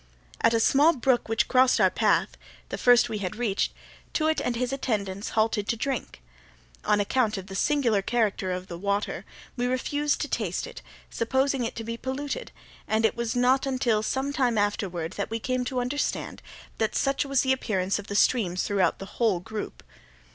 At 0.41 0.55
a 0.55 0.59
small 0.59 0.93
brook 0.95 1.29
which 1.29 1.47
crossed 1.47 1.79
our 1.79 1.91
path 1.91 2.35
(the 2.69 2.77
first 2.79 3.07
we 3.07 3.19
had 3.19 3.35
reached) 3.35 3.71
Too 4.13 4.25
wit 4.25 4.41
and 4.43 4.55
his 4.55 4.73
attendants 4.73 5.29
halted 5.37 5.67
to 5.67 5.77
drink. 5.77 6.23
On 6.83 6.99
account 6.99 7.37
of 7.37 7.45
the 7.45 7.53
singular 7.53 8.01
character 8.01 8.51
of 8.51 8.65
the 8.65 8.79
water, 8.79 9.25
we 9.55 9.67
refused 9.67 10.19
to 10.21 10.27
taste 10.27 10.65
it, 10.65 10.81
supposing 11.11 11.65
it 11.65 11.75
to 11.75 11.83
be 11.83 11.97
polluted; 11.97 12.51
and 12.87 13.05
it 13.05 13.15
was 13.15 13.35
not 13.35 13.67
until 13.67 14.01
some 14.01 14.33
time 14.33 14.57
afterward 14.57 15.13
we 15.29 15.37
came 15.39 15.63
to 15.65 15.79
understand 15.79 16.41
that 16.79 16.95
such 16.95 17.23
was 17.23 17.41
the 17.41 17.53
appearance 17.53 17.99
of 17.99 18.07
the 18.07 18.15
streams 18.15 18.63
throughout 18.63 18.97
the 18.97 19.05
whole 19.21 19.39
group. 19.39 19.83